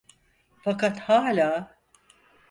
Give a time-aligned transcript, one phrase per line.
[0.63, 1.51] Fakat hâlâ.